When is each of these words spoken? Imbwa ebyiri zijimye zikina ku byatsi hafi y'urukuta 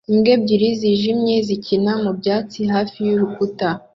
Imbwa 0.11 0.29
ebyiri 0.35 0.67
zijimye 0.79 1.35
zikina 1.47 1.91
ku 2.03 2.11
byatsi 2.19 2.59
hafi 2.73 2.97
y'urukuta 3.07 3.67